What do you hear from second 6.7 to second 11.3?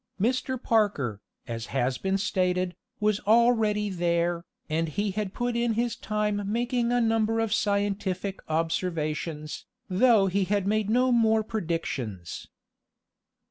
a number of scientific observations, though he had made no